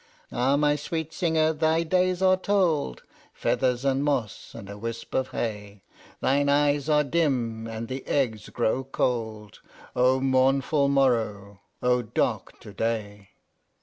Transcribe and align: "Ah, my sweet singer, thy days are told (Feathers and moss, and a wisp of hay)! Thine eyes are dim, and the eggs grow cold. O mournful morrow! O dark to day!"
"Ah, 0.31 0.57
my 0.57 0.75
sweet 0.75 1.13
singer, 1.13 1.53
thy 1.53 1.83
days 1.83 2.23
are 2.23 2.35
told 2.35 3.03
(Feathers 3.33 3.85
and 3.85 4.03
moss, 4.03 4.55
and 4.55 4.67
a 4.67 4.75
wisp 4.75 5.13
of 5.13 5.27
hay)! 5.27 5.83
Thine 6.21 6.49
eyes 6.49 6.89
are 6.89 7.03
dim, 7.03 7.67
and 7.67 7.87
the 7.87 8.03
eggs 8.07 8.49
grow 8.49 8.83
cold. 8.83 9.59
O 9.95 10.19
mournful 10.19 10.87
morrow! 10.87 11.59
O 11.83 12.01
dark 12.01 12.59
to 12.61 12.73
day!" 12.73 13.29